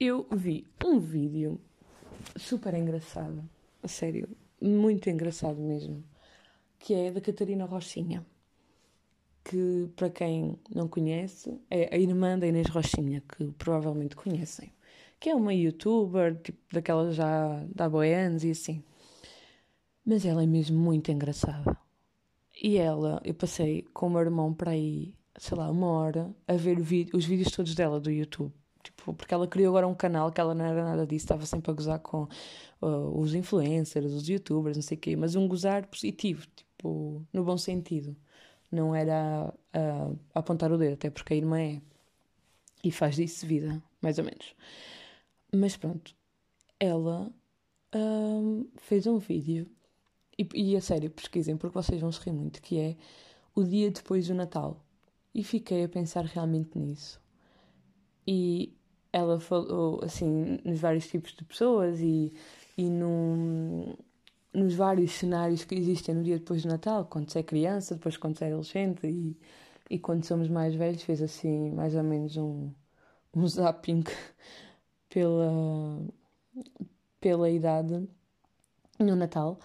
Eu 0.00 0.26
vi 0.32 0.66
um 0.82 0.98
vídeo 0.98 1.60
super 2.36 2.72
engraçado, 2.72 3.46
a 3.82 3.88
sério, 3.88 4.28
muito 4.60 5.10
engraçado 5.10 5.60
mesmo, 5.60 6.02
que 6.78 6.94
é 6.94 7.10
da 7.10 7.20
Catarina 7.20 7.66
Rochinha, 7.66 8.24
que 9.44 9.90
para 9.94 10.08
quem 10.08 10.58
não 10.74 10.88
conhece 10.88 11.60
é 11.70 11.94
a 11.94 11.98
irmã 11.98 12.38
da 12.38 12.46
Inês 12.46 12.68
Rochinha, 12.68 13.22
que 13.28 13.52
provavelmente 13.52 14.16
conhecem, 14.16 14.72
que 15.20 15.28
é 15.28 15.34
uma 15.34 15.52
youtuber, 15.52 16.34
tipo 16.40 16.58
daquelas 16.72 17.14
já 17.14 17.62
da 17.74 17.88
boianos 17.90 18.42
e 18.42 18.52
assim. 18.52 18.82
Mas 20.04 20.24
ela 20.24 20.42
é 20.42 20.46
mesmo 20.46 20.78
muito 20.78 21.10
engraçada. 21.10 21.76
E 22.62 22.76
ela, 22.76 23.20
eu 23.24 23.34
passei 23.34 23.82
com 23.92 24.06
o 24.06 24.10
meu 24.10 24.20
irmão 24.20 24.52
para 24.54 24.72
aí, 24.72 25.14
sei 25.36 25.56
lá, 25.56 25.70
uma 25.70 25.88
hora 25.88 26.34
a 26.46 26.54
ver 26.54 26.78
os 27.12 27.24
vídeos 27.24 27.50
todos 27.50 27.74
dela 27.74 28.00
do 28.00 28.10
YouTube. 28.10 28.52
Tipo, 28.82 29.14
porque 29.14 29.32
ela 29.32 29.48
criou 29.48 29.70
agora 29.70 29.88
um 29.88 29.94
canal 29.94 30.30
que 30.30 30.40
ela 30.40 30.54
não 30.54 30.64
era 30.64 30.84
nada 30.84 31.06
disso, 31.06 31.24
estava 31.24 31.46
sempre 31.46 31.70
a 31.70 31.74
gozar 31.74 31.98
com 32.00 32.28
uh, 32.82 33.18
os 33.18 33.34
influencers, 33.34 34.12
os 34.12 34.28
youtubers, 34.28 34.76
não 34.76 34.82
sei 34.82 34.96
o 34.98 35.00
quê, 35.00 35.16
mas 35.16 35.34
um 35.34 35.48
gozar 35.48 35.86
positivo, 35.86 36.46
tipo, 36.54 37.26
no 37.32 37.44
bom 37.44 37.56
sentido. 37.56 38.14
Não 38.70 38.94
era 38.94 39.54
a, 39.72 40.10
a 40.34 40.38
apontar 40.38 40.70
o 40.70 40.76
dedo, 40.76 40.94
até 40.94 41.08
porque 41.10 41.32
a 41.32 41.36
irmã 41.36 41.60
é. 41.60 41.80
E 42.82 42.90
faz 42.92 43.16
disso 43.16 43.46
vida, 43.46 43.82
mais 44.02 44.18
ou 44.18 44.24
menos. 44.24 44.54
Mas 45.54 45.76
pronto, 45.76 46.14
ela 46.78 47.32
um, 47.94 48.66
fez 48.76 49.06
um 49.06 49.18
vídeo, 49.18 49.66
e, 50.38 50.48
e 50.54 50.76
a 50.76 50.80
sério, 50.80 51.10
pesquisem, 51.10 51.56
porque 51.56 51.74
vocês 51.74 52.00
vão 52.00 52.10
se 52.12 52.20
rir 52.20 52.32
muito, 52.32 52.60
que 52.62 52.78
é 52.78 52.96
o 53.54 53.64
dia 53.64 53.90
depois 53.90 54.26
do 54.26 54.34
Natal. 54.34 54.80
E 55.34 55.42
fiquei 55.42 55.84
a 55.84 55.88
pensar 55.88 56.24
realmente 56.24 56.78
nisso 56.78 57.20
e 58.26 58.72
ela 59.12 59.38
falou 59.38 60.00
assim 60.02 60.58
nos 60.64 60.80
vários 60.80 61.06
tipos 61.06 61.32
de 61.32 61.44
pessoas 61.44 62.00
e, 62.00 62.32
e 62.76 62.88
no, 62.88 63.96
nos 64.52 64.74
vários 64.74 65.12
cenários 65.12 65.64
que 65.64 65.74
existem 65.74 66.14
no 66.14 66.24
dia 66.24 66.38
depois 66.38 66.62
do 66.62 66.68
Natal, 66.68 67.04
quando 67.06 67.30
se 67.30 67.38
é 67.38 67.42
criança, 67.42 67.94
depois 67.94 68.16
quando 68.16 68.36
se 68.36 68.44
é 68.44 68.48
adolescente 68.48 69.06
e, 69.06 69.36
e 69.90 69.98
quando 69.98 70.24
somos 70.24 70.48
mais 70.48 70.74
velhos, 70.74 71.02
fez 71.02 71.22
assim 71.22 71.70
mais 71.70 71.94
ou 71.94 72.02
menos 72.02 72.36
um, 72.36 72.70
um 73.34 73.46
zapping 73.48 74.04
pela, 75.08 76.02
pela 77.20 77.50
idade 77.50 78.08
no 78.98 79.16
Natal 79.16 79.58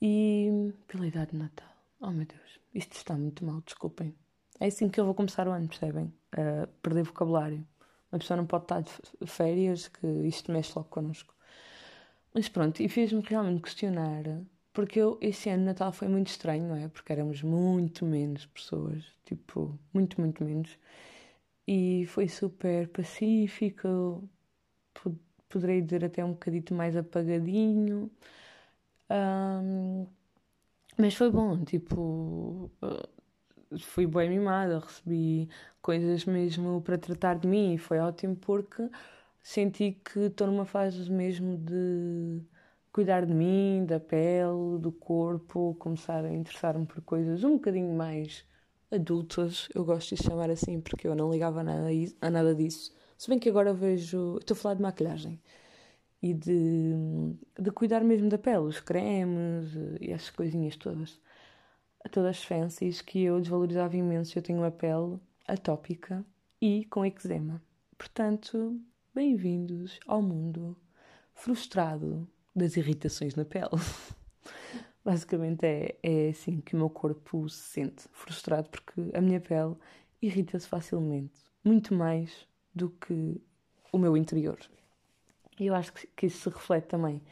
e 0.00 0.72
pela 0.86 1.06
idade 1.06 1.32
de 1.32 1.38
Natal. 1.38 1.68
Oh 2.00 2.10
meu 2.10 2.26
Deus, 2.26 2.60
isto 2.74 2.96
está 2.96 3.14
muito 3.16 3.44
mal, 3.44 3.60
desculpem. 3.62 4.14
É 4.60 4.66
assim 4.66 4.88
que 4.88 5.00
eu 5.00 5.04
vou 5.04 5.14
começar 5.14 5.48
o 5.48 5.50
ano, 5.50 5.68
percebem? 5.68 6.12
Uh, 6.36 6.66
perder 6.82 7.02
vocabulário. 7.04 7.66
Uma 8.12 8.18
pessoa 8.18 8.36
não 8.36 8.46
pode 8.46 8.64
estar 8.64 8.82
de 8.82 9.26
férias, 9.26 9.88
que 9.88 10.06
isto 10.26 10.52
mexe 10.52 10.72
logo 10.76 10.88
connosco. 10.88 11.34
Mas 12.32 12.48
pronto, 12.48 12.80
e 12.82 12.88
fez-me 12.88 13.20
realmente 13.22 13.62
questionar, 13.62 14.24
porque 14.72 15.00
eu, 15.00 15.18
esse 15.20 15.48
ano 15.48 15.64
Natal 15.64 15.92
foi 15.92 16.08
muito 16.08 16.28
estranho, 16.28 16.68
não 16.68 16.76
é? 16.76 16.88
Porque 16.88 17.12
éramos 17.12 17.42
muito 17.42 18.04
menos 18.04 18.46
pessoas, 18.46 19.04
tipo, 19.24 19.78
muito, 19.92 20.20
muito 20.20 20.44
menos. 20.44 20.76
E 21.66 22.06
foi 22.06 22.28
super 22.28 22.88
pacífico, 22.88 24.28
poderei 25.48 25.80
dizer 25.80 26.04
até 26.04 26.24
um 26.24 26.32
bocadito 26.32 26.74
mais 26.74 26.96
apagadinho. 26.96 28.10
Um, 29.10 30.06
mas 30.98 31.14
foi 31.14 31.30
bom, 31.30 31.64
tipo, 31.64 32.70
fui 33.80 34.06
bem 34.06 34.30
mimada, 34.30 34.78
recebi 34.78 35.48
coisas 35.82 36.24
mesmo 36.24 36.80
para 36.82 36.98
tratar 36.98 37.38
de 37.38 37.48
mim 37.48 37.74
e 37.74 37.78
foi 37.78 37.98
ótimo 37.98 38.36
porque 38.36 38.88
senti 39.42 39.92
que 39.92 40.20
estou 40.20 40.46
numa 40.46 40.64
fase 40.64 41.10
mesmo 41.10 41.56
de 41.58 42.42
cuidar 42.92 43.26
de 43.26 43.34
mim, 43.34 43.84
da 43.86 43.98
pele, 44.00 44.78
do 44.80 44.92
corpo, 44.92 45.74
começar 45.78 46.24
a 46.24 46.32
interessar-me 46.32 46.86
por 46.86 47.00
coisas 47.02 47.42
um 47.44 47.54
bocadinho 47.54 47.94
mais 47.96 48.44
adultas, 48.90 49.68
eu 49.74 49.84
gosto 49.84 50.14
de 50.14 50.22
chamar 50.22 50.50
assim 50.50 50.80
porque 50.80 51.08
eu 51.08 51.14
não 51.16 51.30
ligava 51.30 51.60
a 51.60 51.64
nada, 51.64 51.88
a 52.20 52.30
nada 52.30 52.54
disso. 52.54 52.92
Se 53.18 53.28
bem 53.28 53.38
que 53.38 53.48
agora 53.48 53.72
vejo. 53.72 54.38
Estou 54.38 54.54
a 54.54 54.58
falar 54.58 54.74
de 54.74 54.82
maquilhagem 54.82 55.40
e 56.24 56.32
de, 56.32 56.94
de 57.60 57.70
cuidar 57.70 58.02
mesmo 58.02 58.30
da 58.30 58.38
pele, 58.38 58.60
os 58.60 58.80
cremes 58.80 59.74
e 60.00 60.10
essas 60.10 60.30
coisinhas 60.30 60.74
todas 60.74 61.20
todas 62.10 62.42
fancies 62.42 63.02
que 63.02 63.24
eu 63.24 63.38
desvalorizava 63.38 63.94
imenso. 63.94 64.38
Eu 64.38 64.42
tenho 64.42 64.60
uma 64.60 64.70
pele 64.70 65.18
atópica 65.46 66.24
e 66.62 66.86
com 66.86 67.04
eczema. 67.04 67.62
Portanto, 67.98 68.80
bem-vindos 69.14 70.00
ao 70.06 70.22
mundo 70.22 70.74
frustrado 71.34 72.26
das 72.56 72.78
irritações 72.78 73.34
na 73.34 73.44
pele. 73.44 73.68
Basicamente 75.04 75.66
é, 75.66 75.98
é 76.02 76.28
assim 76.30 76.62
que 76.62 76.74
o 76.74 76.78
meu 76.78 76.88
corpo 76.88 77.46
se 77.50 77.58
sente 77.58 78.08
frustrado 78.12 78.70
porque 78.70 79.10
a 79.12 79.20
minha 79.20 79.42
pele 79.42 79.76
irrita-se 80.22 80.66
facilmente, 80.66 81.38
muito 81.62 81.92
mais 81.92 82.48
do 82.74 82.88
que 82.88 83.38
o 83.92 83.98
meu 83.98 84.16
interior. 84.16 84.58
E 85.58 85.66
eu 85.66 85.74
acho 85.74 85.92
que 85.92 86.26
isso 86.26 86.38
se 86.42 86.48
reflete 86.48 86.86
também. 86.86 87.22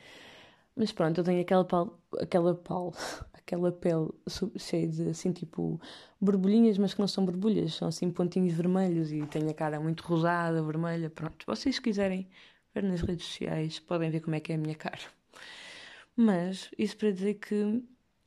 Mas 0.74 0.92
pronto, 0.92 1.18
eu 1.18 1.24
tenho 1.24 1.40
aquela 1.42 1.64
pal, 1.64 1.98
aquela 2.20 2.54
pal, 2.54 2.94
aquela 3.34 3.70
pele 3.72 4.08
cheia 4.56 4.88
de 4.88 5.10
assim 5.10 5.32
tipo 5.32 5.80
borbulhinhas, 6.20 6.78
mas 6.78 6.94
que 6.94 7.00
não 7.00 7.08
são 7.08 7.24
borbulhas, 7.24 7.74
são 7.74 7.88
assim 7.88 8.10
pontinhos 8.10 8.54
vermelhos 8.54 9.12
e 9.12 9.26
tenho 9.26 9.50
a 9.50 9.54
cara 9.54 9.78
muito 9.80 10.02
rosada, 10.02 10.62
vermelha. 10.62 11.10
Pronto, 11.10 11.44
vocês 11.46 11.78
quiserem 11.78 12.28
ver 12.74 12.82
nas 12.84 13.02
redes 13.02 13.26
sociais 13.26 13.78
podem 13.78 14.10
ver 14.10 14.20
como 14.20 14.36
é 14.36 14.40
que 14.40 14.52
é 14.52 14.54
a 14.56 14.58
minha 14.58 14.74
cara. 14.74 15.00
Mas 16.16 16.70
isso 16.78 16.96
para 16.96 17.10
dizer 17.10 17.34
que 17.34 17.82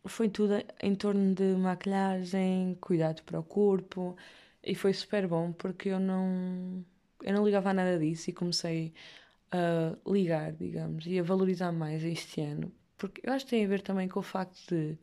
foi 0.06 0.30
tudo 0.30 0.54
em 0.82 0.96
torno 0.96 1.34
de 1.34 1.56
maquilhagem, 1.56 2.78
cuidado 2.82 3.24
para 3.24 3.40
o 3.40 3.44
corpo 3.44 4.16
e 4.64 4.76
foi 4.76 4.94
super 4.94 5.28
bom 5.28 5.52
porque 5.54 5.90
eu 5.90 6.00
não 6.00 6.86
eu 7.24 7.34
não 7.34 7.46
ligava 7.46 7.70
a 7.72 7.74
nada 7.74 7.98
disso 8.00 8.30
e 8.30 8.34
comecei 8.34 8.94
a 9.56 10.10
ligar, 10.10 10.52
digamos, 10.54 11.06
e 11.08 11.20
a 11.20 11.24
valorizar 11.24 11.72
mais 11.72 12.04
este 12.04 12.42
ano 12.42 12.72
porque 12.98 13.22
eu 13.24 13.34
acho 13.34 13.46
que 13.46 13.52
tem 13.52 13.66
a 13.66 13.68
ver 13.68 13.82
também 13.82 14.08
com 14.08 14.20
o 14.20 14.24
facto 14.24 14.68
de 14.70 14.98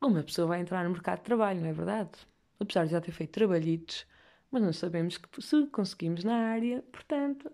uma 0.00 0.22
pessoa 0.22 0.48
vai 0.48 0.60
entrar 0.60 0.84
no 0.84 0.90
mercado 0.90 1.18
de 1.18 1.24
trabalho, 1.24 1.60
não 1.60 1.68
é 1.68 1.72
verdade? 1.72 2.10
Apesar 2.58 2.84
de 2.84 2.92
já 2.92 3.00
ter 3.00 3.12
feito 3.12 3.30
trabalhitos, 3.30 4.06
mas 4.50 4.62
não 4.62 4.72
sabemos 4.72 5.16
que 5.16 5.42
se 5.42 5.66
conseguimos 5.68 6.24
na 6.24 6.34
área, 6.34 6.82
portanto, 6.92 7.50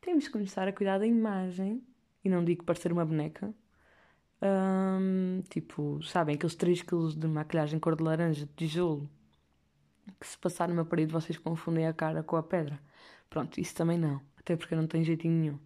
temos 0.00 0.26
que 0.26 0.32
começar 0.32 0.68
a 0.68 0.72
cuidar 0.72 0.98
da 0.98 1.06
imagem, 1.06 1.82
e 2.24 2.28
não 2.28 2.44
digo 2.44 2.64
parecer 2.64 2.92
uma 2.92 3.04
boneca. 3.04 3.54
Tipo, 5.48 6.02
sabem, 6.02 6.34
aqueles 6.34 6.54
3 6.56 6.82
kg 6.82 7.16
de 7.16 7.26
maquilhagem 7.28 7.78
cor 7.78 7.96
de 7.96 8.02
laranja, 8.02 8.46
de 8.46 8.52
tijolo, 8.52 9.08
que 10.20 10.26
se 10.26 10.36
passar 10.38 10.68
numa 10.68 10.84
parede 10.84 11.12
vocês 11.12 11.38
confundem 11.38 11.86
a 11.86 11.92
cara 11.92 12.22
com 12.22 12.36
a 12.36 12.42
pedra. 12.42 12.80
Pronto, 13.30 13.60
isso 13.60 13.74
também 13.74 13.98
não, 13.98 14.20
até 14.36 14.56
porque 14.56 14.74
não 14.74 14.86
tem 14.86 15.04
jeitinho 15.04 15.34
nenhum. 15.34 15.58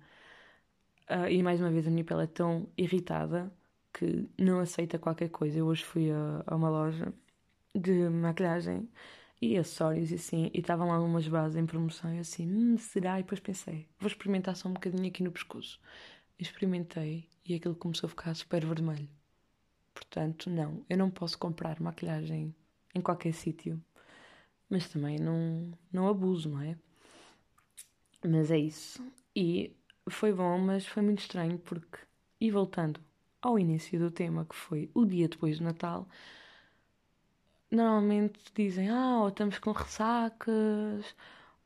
Uh, 1.08 1.28
e 1.30 1.42
mais 1.42 1.60
uma 1.60 1.70
vez 1.70 1.86
a 1.86 1.90
minha 1.90 2.04
pele 2.04 2.24
é 2.24 2.26
tão 2.26 2.68
irritada 2.76 3.52
que 3.92 4.28
não 4.38 4.58
aceita 4.58 4.98
qualquer 4.98 5.30
coisa. 5.30 5.58
Eu 5.58 5.66
hoje 5.66 5.84
fui 5.84 6.10
a, 6.10 6.42
a 6.46 6.56
uma 6.56 6.68
loja 6.68 7.12
de 7.74 8.08
maquilhagem 8.08 8.88
e 9.40 9.56
acessórios 9.56 10.10
e 10.10 10.14
assim, 10.16 10.50
e 10.52 10.60
estavam 10.60 10.88
lá 10.88 11.00
umas 11.00 11.28
bases 11.28 11.56
em 11.56 11.66
promoção 11.66 12.10
e 12.12 12.16
eu 12.16 12.20
assim, 12.22 12.46
hum, 12.46 12.78
será? 12.78 13.18
E 13.18 13.22
depois 13.22 13.40
pensei, 13.40 13.86
vou 13.98 14.08
experimentar 14.08 14.56
só 14.56 14.68
um 14.68 14.72
bocadinho 14.72 15.06
aqui 15.06 15.22
no 15.22 15.30
pescoço. 15.32 15.80
Experimentei 16.38 17.28
e 17.44 17.54
aquilo 17.54 17.74
começou 17.74 18.08
a 18.08 18.10
ficar 18.10 18.34
super 18.34 18.64
vermelho. 18.64 19.08
Portanto, 19.94 20.50
não, 20.50 20.84
eu 20.90 20.98
não 20.98 21.10
posso 21.10 21.38
comprar 21.38 21.80
maquilhagem 21.80 22.54
em 22.94 23.00
qualquer 23.00 23.32
sítio, 23.32 23.82
mas 24.68 24.88
também 24.88 25.18
não, 25.18 25.72
não 25.92 26.08
abuso, 26.08 26.50
não 26.50 26.60
é? 26.60 26.76
Mas 28.24 28.50
é 28.50 28.58
isso. 28.58 29.02
E 29.34 29.74
foi 30.10 30.32
bom, 30.32 30.58
mas 30.58 30.86
foi 30.86 31.02
muito 31.02 31.20
estranho 31.20 31.58
porque, 31.58 31.98
e 32.40 32.50
voltando 32.50 33.00
ao 33.42 33.58
início 33.58 33.98
do 33.98 34.10
tema, 34.10 34.44
que 34.44 34.54
foi 34.54 34.90
o 34.94 35.04
dia 35.04 35.28
depois 35.28 35.58
do 35.58 35.64
Natal, 35.64 36.08
normalmente 37.70 38.40
dizem, 38.54 38.88
ah, 38.90 39.20
ou 39.22 39.28
estamos 39.28 39.58
com 39.58 39.72
ressacas, 39.72 41.14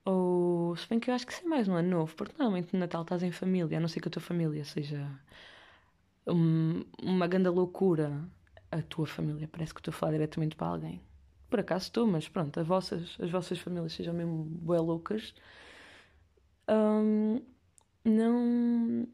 ou 0.04 0.76
se 0.76 0.88
bem 0.88 1.00
que 1.00 1.10
eu 1.10 1.14
acho 1.14 1.26
que 1.26 1.32
isso 1.32 1.44
é 1.44 1.48
mais 1.48 1.69
um 1.69 1.75
ano 1.75 1.90
novo, 1.90 2.14
porque 2.16 2.34
normalmente 2.38 2.72
no 2.75 2.81
Natal 2.81 3.02
estás 3.02 3.22
em 3.22 3.32
família, 3.32 3.78
a 3.78 3.81
não 3.81 3.88
ser 3.88 4.00
que 4.00 4.08
a 4.08 4.10
tua 4.10 4.22
família 4.22 4.64
seja 4.64 5.08
um, 6.26 6.84
uma 7.02 7.26
grande 7.26 7.48
loucura, 7.48 8.12
a 8.70 8.82
tua 8.82 9.06
família, 9.06 9.48
parece 9.50 9.75
que 9.75 9.81
estou 9.81 9.93
a 9.93 9.94
falar 9.96 10.12
diretamente 10.12 10.56
para 10.56 10.69
alguém. 10.69 11.00
Por 11.48 11.60
acaso 11.60 11.86
estou, 11.86 12.06
mas 12.06 12.28
pronto, 12.28 12.58
as 12.60 12.66
vossas, 12.66 13.16
as 13.20 13.31
vossas 13.31 13.58
famílias 13.58 13.93
sejam 13.93 14.14
mesmo 14.14 14.44
bué 14.44 14.78
loucas. 14.78 15.34
Um, 16.69 17.43
não 18.05 19.06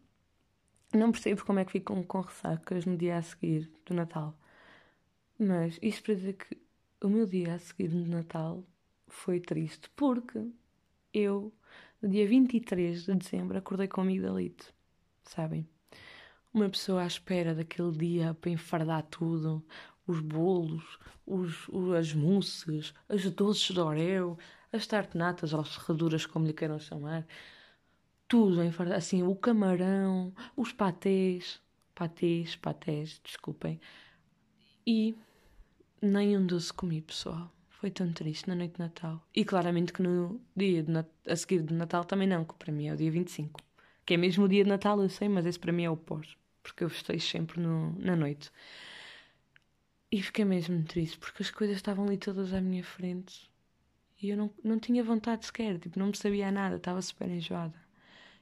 não 0.95 1.13
percebo 1.13 1.45
como 1.45 1.59
é 1.59 1.65
que 1.65 1.73
ficam 1.73 2.03
com 2.03 2.21
ressacas 2.21 2.85
no 2.87 2.97
dia 2.97 3.19
a 3.19 3.23
seguir 3.23 3.71
do 3.85 3.95
Natal. 3.95 4.39
Mas 5.39 5.79
isto 5.83 6.03
para 6.03 6.15
dizer 6.15 6.33
que 6.35 6.57
o 7.03 7.09
meu 7.09 7.27
dia 7.27 7.55
a 7.55 7.59
seguir 7.59 7.89
de 7.89 8.09
Natal 8.09 8.65
foi 9.07 9.41
triste, 9.41 9.91
porque 9.95 10.47
eu, 11.13 11.53
no 12.01 12.09
dia 12.09 12.27
23 12.27 13.05
de 13.05 13.15
dezembro, 13.15 13.59
acordei 13.59 13.89
com 13.89 14.01
amigdalite, 14.01 14.73
sabem? 15.23 15.69
Uma 16.53 16.71
pessoa 16.71 17.03
à 17.03 17.07
espera 17.07 17.55
daquele 17.55 17.93
dia 17.93 18.35
para 18.35 18.51
enfardar 18.51 19.03
tudo, 19.05 19.63
os 20.07 20.21
bolos, 20.21 20.99
os, 21.27 21.69
as 21.99 22.15
mousses, 22.15 22.95
as 23.09 23.31
doces 23.31 23.75
de 23.75 23.81
Oreo, 23.81 24.39
as 24.73 24.87
tartanatas 24.87 25.53
ou 25.53 25.65
serraduras, 25.65 26.25
como 26.25 26.47
lhe 26.47 26.55
queiram 26.55 26.79
chamar, 26.79 27.27
tudo 28.29 28.63
enfardado, 28.63 28.99
assim, 28.99 29.23
o 29.23 29.35
camarão, 29.35 30.33
os 30.57 30.73
patês, 30.73 31.61
patês, 31.95 32.57
patês, 32.57 33.21
desculpem, 33.25 33.81
e 34.87 35.17
nem 36.01 36.37
um 36.37 36.47
doce 36.47 36.73
comi, 36.73 37.01
pessoal. 37.01 37.53
Foi 37.69 37.91
tão 37.91 38.13
triste 38.13 38.49
na 38.49 38.55
noite 38.55 38.75
de 38.75 38.81
Natal. 38.81 39.23
E 39.35 39.45
claramente 39.45 39.93
que 39.93 40.03
no 40.03 40.41
dia 40.57 40.85
a 41.27 41.37
seguir 41.37 41.63
de 41.63 41.75
Natal 41.75 42.05
também 42.05 42.27
não, 42.27 42.45
que 42.45 42.55
para 42.55 42.73
mim 42.73 42.87
é 42.89 42.95
o 42.95 42.97
dia 42.97 43.11
25. 43.11 43.61
Que 44.05 44.15
é 44.15 44.17
mesmo 44.17 44.45
o 44.45 44.49
dia 44.49 44.65
de 44.65 44.71
Natal, 44.71 45.01
eu 45.03 45.09
sei, 45.09 45.29
mas 45.29 45.45
esse 45.45 45.59
para 45.59 45.73
mim 45.73 45.85
é 45.85 45.91
o 45.91 45.97
pós. 45.97 46.37
Porque 46.63 46.85
eu 46.85 46.89
festejo 46.89 47.27
sempre 47.27 47.61
no, 47.61 47.93
na 47.99 48.17
noite. 48.17 48.51
E 50.11 50.23
fiquei 50.23 50.45
mesmo 50.45 50.83
triste, 50.85 51.19
porque 51.19 51.43
as 51.43 51.51
coisas 51.51 51.77
estavam 51.77 52.07
ali 52.07 52.17
todas 52.17 52.55
à 52.55 52.61
minha 52.61 52.83
frente. 52.83 53.51
E 54.23 54.31
eu 54.31 54.37
não, 54.37 54.51
não 54.65 54.79
tinha 54.79 55.05
vontade 55.05 55.45
sequer, 55.45 55.79
tipo, 55.79 55.99
não 55.99 56.07
me 56.07 56.17
sabia 56.17 56.51
nada, 56.51 56.77
estava 56.77 57.03
super 57.03 57.29
enjoada. 57.29 57.86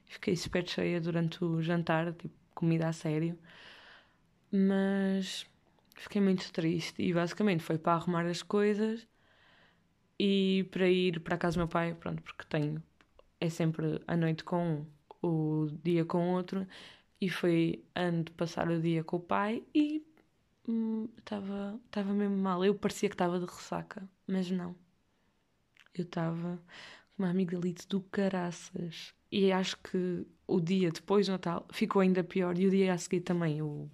Fiquei 0.07 0.35
super 0.35 0.67
cheia 0.67 1.01
durante 1.01 1.43
o 1.43 1.61
jantar, 1.61 2.13
tipo, 2.13 2.33
comida 2.53 2.87
a 2.87 2.93
sério. 2.93 3.37
Mas 4.51 5.45
fiquei 5.95 6.21
muito 6.21 6.51
triste 6.51 7.01
e 7.01 7.13
basicamente 7.13 7.63
foi 7.63 7.77
para 7.77 7.93
arrumar 7.93 8.25
as 8.25 8.41
coisas 8.41 9.07
e 10.19 10.67
para 10.71 10.87
ir 10.89 11.19
para 11.21 11.35
a 11.35 11.37
casa 11.37 11.55
do 11.55 11.59
meu 11.59 11.67
pai, 11.67 11.93
pronto, 11.93 12.21
porque 12.23 12.45
tenho 12.49 12.81
é 13.39 13.49
sempre 13.49 14.01
a 14.07 14.17
noite 14.17 14.43
com 14.43 14.85
um, 15.23 15.65
o 15.65 15.67
dia 15.83 16.05
com 16.05 16.33
outro 16.33 16.67
e 17.21 17.29
foi 17.29 17.83
ando 17.95 18.31
passar 18.33 18.69
o 18.69 18.81
dia 18.81 19.03
com 19.03 19.17
o 19.17 19.19
pai 19.19 19.63
e 19.73 20.03
estava 21.17 21.79
hum, 22.11 22.13
mesmo 22.15 22.37
mal. 22.37 22.63
Eu 22.65 22.75
parecia 22.75 23.09
que 23.09 23.15
estava 23.15 23.39
de 23.39 23.45
ressaca, 23.45 24.07
mas 24.27 24.49
não. 24.51 24.75
Eu 25.95 26.03
estava 26.03 26.61
com 27.15 27.23
uma 27.23 27.29
amigdalite 27.31 27.87
do 27.87 28.01
caraças. 28.01 29.15
E 29.37 29.51
acho 29.51 29.75
que 29.79 30.25
o 30.47 30.61
dia 30.61 30.89
depois 30.89 31.25
do 31.25 31.33
Natal 31.33 31.67
ficou 31.69 32.01
ainda 32.01 32.23
pior. 32.23 32.57
E 32.57 32.67
o 32.67 32.71
dia 32.71 32.93
a 32.93 32.97
seguir 32.97 33.19
também, 33.19 33.61
o, 33.61 33.91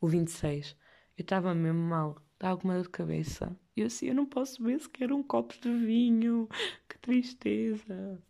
o 0.00 0.08
26. 0.08 0.76
Eu 1.16 1.22
estava 1.22 1.54
mesmo 1.54 1.78
mal, 1.78 2.20
estava 2.32 2.56
com 2.56 2.66
uma 2.66 2.74
dor 2.74 2.82
de 2.82 2.88
cabeça. 2.88 3.56
E 3.76 3.82
eu 3.82 3.86
assim, 3.86 4.06
eu 4.08 4.16
não 4.16 4.26
posso 4.26 4.60
beber 4.60 4.80
sequer 4.80 5.12
um 5.12 5.22
copo 5.22 5.54
de 5.60 5.72
vinho, 5.72 6.48
que 6.88 6.98
tristeza. 6.98 8.20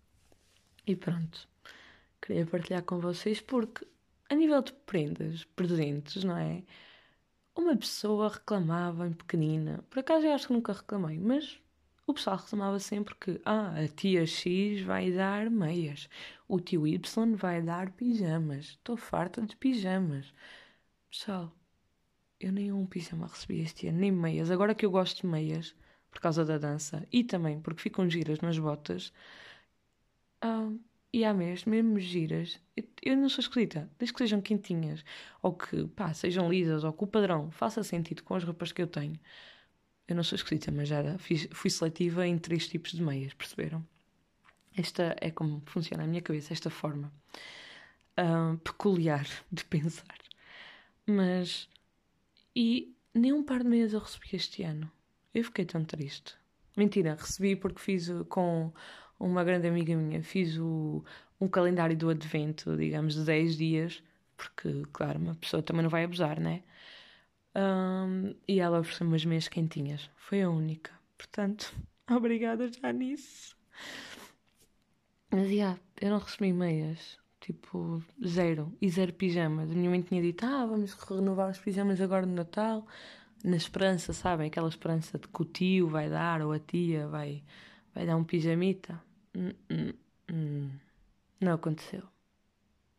E 0.87 0.95
pronto, 0.95 1.49
queria 2.21 2.45
partilhar 2.45 2.83
com 2.83 3.01
vocês 3.01 3.41
porque, 3.41 3.87
a 4.29 4.35
nível 4.35 4.61
de 4.61 4.75
prendas, 4.75 5.45
presentes, 5.57 6.25
não 6.25 6.37
é? 6.37 6.63
Uma 7.57 7.75
pessoa 7.75 8.29
reclamava 8.29 9.09
em 9.09 9.15
pequenina, 9.15 9.83
por 9.89 10.01
acaso 10.01 10.27
eu 10.27 10.35
acho 10.35 10.49
que 10.49 10.53
nunca 10.53 10.75
reclamei, 10.75 11.19
mas 11.19 11.59
o 12.11 12.15
pessoal 12.15 12.37
reclamava 12.37 12.79
sempre 12.81 13.15
que 13.15 13.41
ah, 13.45 13.73
a 13.79 13.89
tia 13.89 14.27
X 14.27 14.83
vai 14.83 15.13
dar 15.13 15.51
meias, 15.51 16.09
o 16.49 16.61
tio 16.61 16.87
Y 16.87 17.37
vai 17.37 17.63
dar 17.63 17.91
pijamas, 17.93 18.67
estou 18.67 18.97
farta 18.97 19.43
de 19.43 19.57
pijamas. 19.57 20.33
Pessoal, 21.11 21.53
eu 22.41 22.53
nem 22.53 22.73
um 22.73 22.87
pijama 22.87 23.27
recebi 23.27 23.61
este 23.61 23.89
ano, 23.89 23.99
nem 23.99 24.11
meias. 24.13 24.51
Agora 24.51 24.75
que 24.75 24.85
eu 24.87 24.91
gosto 24.91 25.23
de 25.23 25.27
meias, 25.29 25.75
por 26.11 26.21
causa 26.21 26.45
da 26.45 26.59
dança, 26.59 27.07
e 27.13 27.23
também 27.25 27.61
porque 27.61 27.83
ficam 27.83 28.09
giras 28.11 28.41
nas 28.41 28.59
botas, 28.59 29.13
ah, 30.41 30.71
e 31.13 31.25
há 31.25 31.35
mesmo, 31.35 31.71
mesmo 31.71 31.99
giras, 31.99 32.61
eu 33.03 33.17
não 33.17 33.29
sou 33.29 33.41
esquisita, 33.43 33.91
desde 33.99 34.13
que 34.13 34.19
sejam 34.21 34.41
quentinhas, 34.41 35.05
ou 35.43 35.55
que, 35.55 35.87
pá, 35.89 36.13
sejam 36.15 36.49
lisas, 36.51 36.85
ou 36.85 36.93
que 36.93 37.05
o 37.05 37.07
padrão 37.07 37.51
faça 37.51 37.83
sentido 37.83 38.23
com 38.23 38.35
as 38.35 38.45
roupas 38.45 38.73
que 38.73 38.83
eu 38.83 38.87
tenho. 38.87 39.19
Eu 40.11 40.17
não 40.17 40.25
sou 40.25 40.35
esquisita, 40.35 40.73
mas 40.73 40.89
já 40.89 41.17
fiz, 41.19 41.49
fui 41.53 41.71
seletiva 41.71 42.27
em 42.27 42.37
três 42.37 42.67
tipos 42.67 42.91
de 42.91 43.01
meias, 43.01 43.33
perceberam? 43.33 43.87
Esta 44.77 45.17
é 45.21 45.31
como 45.31 45.63
funciona 45.67 46.03
a 46.03 46.07
minha 46.07 46.21
cabeça, 46.21 46.53
esta 46.53 46.69
forma 46.69 47.13
uh, 48.19 48.59
peculiar 48.59 49.27
de 49.51 49.65
pensar. 49.65 50.19
Mas 51.07 51.69
e 52.55 52.93
nem 53.15 53.33
um 53.33 53.45
par 53.45 53.63
de 53.63 53.69
meias 53.69 53.93
eu 53.93 54.01
recebi 54.01 54.29
este 54.33 54.65
ano. 54.65 54.91
Eu 55.33 55.45
fiquei 55.45 55.65
tão 55.65 55.85
triste. 55.85 56.35
Mentira, 56.77 57.15
recebi 57.15 57.55
porque 57.55 57.81
fiz 57.81 58.09
com 58.29 58.73
uma 59.19 59.45
grande 59.45 59.69
amiga 59.69 59.95
minha, 59.95 60.23
fiz 60.25 60.57
o, 60.59 61.05
um 61.41 61.47
calendário 61.47 61.97
do 61.97 62.11
advento, 62.11 62.77
digamos, 62.77 63.15
de 63.15 63.25
10 63.25 63.57
dias, 63.57 64.03
porque, 64.37 64.83
claro, 64.93 65.21
uma 65.21 65.35
pessoa 65.37 65.63
também 65.63 65.83
não 65.83 65.91
vai 65.91 66.03
abusar, 66.03 66.41
né? 66.41 66.63
Um, 67.55 68.35
e 68.47 68.61
ela 68.61 68.81
ofereceu 68.81 69.07
umas 69.07 69.25
meias 69.25 69.49
quentinhas. 69.49 70.09
Foi 70.17 70.43
a 70.43 70.51
única. 70.51 70.93
Portanto, 71.17 71.75
obrigada 72.11 72.71
já 72.71 72.93
nisso. 72.93 73.57
Mas, 75.31 75.49
yeah, 75.51 75.79
eu 76.01 76.11
não 76.11 76.19
recebi 76.19 76.53
meias. 76.53 77.19
Tipo, 77.41 78.03
zero. 78.25 78.77
E 78.81 78.89
zero 78.91 79.13
pijamas. 79.15 79.71
A 79.71 79.75
minha 79.75 79.91
mãe 79.91 80.03
tinha 80.03 80.21
dito: 80.21 80.45
Ah, 80.45 80.67
vamos 80.67 80.93
renovar 80.93 81.51
os 81.51 81.59
pijamas 81.59 82.01
agora 82.01 82.27
no 82.27 82.35
Natal. 82.35 82.87
Na 83.43 83.57
esperança, 83.57 84.13
sabem? 84.13 84.49
Aquela 84.49 84.69
esperança 84.69 85.19
de 85.19 85.27
que 85.27 85.43
o 85.43 85.45
tio 85.47 85.89
vai 85.89 86.11
dar 86.11 86.43
ou 86.43 86.53
a 86.53 86.59
tia 86.59 87.09
vai, 87.09 87.43
vai 87.95 88.07
dar 88.07 88.17
um 88.17 88.25
pijamita. 88.25 89.03
Hum, 89.35 89.53
hum, 89.71 89.93
hum. 90.31 90.71
Não 91.41 91.55
aconteceu. 91.55 92.03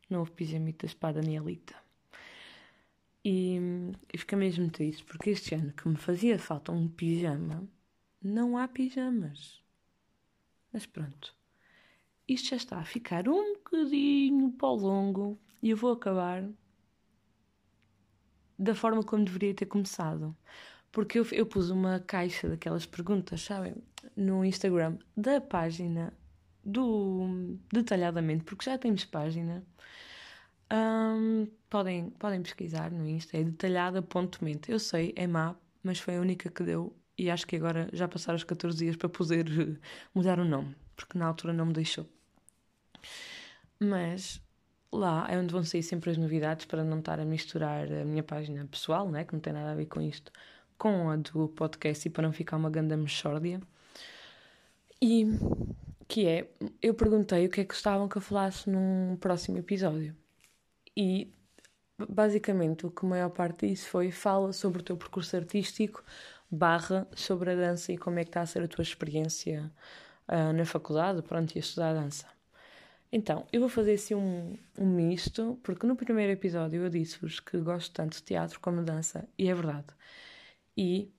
Não 0.09 0.19
houve 0.19 0.31
pijamitas 0.31 0.93
para 0.95 1.19
a 1.19 1.21
Danielita. 1.21 1.80
E, 3.23 3.59
e 4.11 4.17
fica 4.17 4.35
mesmo 4.35 4.69
triste 4.69 5.03
porque 5.03 5.29
este 5.29 5.53
ano 5.53 5.73
que 5.73 5.87
me 5.87 5.95
fazia 5.95 6.39
falta 6.39 6.71
um 6.71 6.87
pijama, 6.87 7.67
não 8.21 8.57
há 8.57 8.67
pijamas. 8.67 9.61
Mas 10.73 10.85
pronto 10.85 11.35
isto 12.33 12.49
já 12.49 12.55
está 12.55 12.79
a 12.79 12.85
ficar 12.85 13.27
um 13.27 13.53
bocadinho 13.55 14.51
para 14.51 14.69
o 14.69 14.75
longo 14.75 15.39
e 15.61 15.69
eu 15.69 15.77
vou 15.77 15.91
acabar 15.91 16.47
da 18.57 18.75
forma 18.75 19.03
como 19.03 19.25
deveria 19.25 19.53
ter 19.53 19.65
começado. 19.65 20.35
Porque 20.91 21.19
eu, 21.19 21.25
eu 21.31 21.45
pus 21.45 21.69
uma 21.69 21.99
caixa 21.99 22.49
daquelas 22.49 22.85
perguntas, 22.85 23.41
sabem, 23.41 23.75
no 24.15 24.43
Instagram 24.43 24.97
da 25.15 25.39
página 25.39 26.13
do 26.63 27.57
Detalhadamente, 27.71 28.43
porque 28.43 28.65
já 28.65 28.77
temos 28.77 29.05
página. 29.05 29.65
Um, 30.71 31.47
podem, 31.69 32.09
podem 32.11 32.41
pesquisar 32.41 32.91
no 32.91 33.07
Insta, 33.07 33.37
é 33.37 33.43
detalhada.mente. 33.43 34.71
Eu 34.71 34.79
sei, 34.79 35.13
é 35.15 35.27
má, 35.27 35.55
mas 35.83 35.99
foi 35.99 36.17
a 36.17 36.21
única 36.21 36.49
que 36.49 36.63
deu 36.63 36.95
e 37.17 37.29
acho 37.29 37.45
que 37.45 37.55
agora 37.55 37.89
já 37.93 38.07
passaram 38.07 38.37
os 38.37 38.43
14 38.43 38.77
dias 38.77 38.95
para 38.95 39.09
poder 39.09 39.79
mudar 40.13 40.39
o 40.39 40.45
nome, 40.45 40.75
porque 40.95 41.17
na 41.17 41.27
altura 41.27 41.53
não 41.53 41.67
me 41.67 41.73
deixou. 41.73 42.07
Mas 43.79 44.41
lá 44.91 45.27
é 45.29 45.37
onde 45.37 45.53
vão 45.53 45.63
sair 45.63 45.83
sempre 45.83 46.09
as 46.09 46.17
novidades 46.17 46.65
para 46.65 46.83
não 46.83 46.99
estar 46.99 47.19
a 47.19 47.25
misturar 47.25 47.91
a 47.91 48.05
minha 48.05 48.23
página 48.23 48.65
pessoal, 48.65 49.09
né, 49.09 49.23
que 49.23 49.33
não 49.33 49.39
tem 49.39 49.53
nada 49.53 49.71
a 49.71 49.75
ver 49.75 49.85
com 49.85 50.01
isto, 50.01 50.31
com 50.77 51.09
a 51.09 51.15
do 51.17 51.49
podcast 51.49 52.07
e 52.07 52.11
para 52.11 52.23
não 52.23 52.33
ficar 52.33 52.57
uma 52.57 52.69
ganda 52.69 52.95
mexórdia. 52.97 53.61
E 55.01 55.27
que 56.07 56.27
é, 56.27 56.49
eu 56.81 56.93
perguntei 56.93 57.45
o 57.45 57.49
que 57.49 57.61
é 57.61 57.63
que 57.63 57.73
gostavam 57.73 58.07
que 58.07 58.17
eu 58.17 58.21
falasse 58.21 58.69
num 58.69 59.15
próximo 59.19 59.57
episódio. 59.57 60.15
E 60.95 61.33
basicamente 62.09 62.85
o 62.85 62.91
que 62.91 63.05
a 63.05 63.09
maior 63.09 63.29
parte 63.29 63.67
disso 63.67 63.87
foi 63.87 64.11
fala 64.11 64.53
sobre 64.53 64.81
o 64.81 64.83
teu 64.83 64.97
percurso 64.97 65.35
artístico 65.35 66.03
barra 66.49 67.07
sobre 67.15 67.51
a 67.51 67.55
dança 67.55 67.93
e 67.93 67.97
como 67.97 68.19
é 68.19 68.23
que 68.23 68.29
está 68.29 68.41
a 68.41 68.45
ser 68.45 68.63
a 68.63 68.67
tua 68.67 68.81
experiência 68.81 69.71
uh, 70.27 70.53
na 70.53 70.65
faculdade, 70.65 71.21
pronto, 71.21 71.55
e 71.55 71.59
a 71.59 71.61
estudar 71.61 71.93
dança. 71.93 72.27
Então, 73.11 73.45
eu 73.51 73.59
vou 73.59 73.69
fazer 73.69 73.93
assim 73.93 74.15
um, 74.15 74.57
um 74.77 74.85
misto, 74.87 75.59
porque 75.63 75.85
no 75.85 75.95
primeiro 75.95 76.31
episódio 76.31 76.83
eu 76.83 76.89
disse-vos 76.89 77.39
que 77.39 77.57
gosto 77.59 77.93
tanto 77.93 78.17
de 78.17 78.23
teatro 78.23 78.59
como 78.59 78.79
de 78.79 78.85
dança, 78.85 79.27
e 79.37 79.49
é 79.49 79.53
verdade. 79.53 79.87
E 80.77 81.11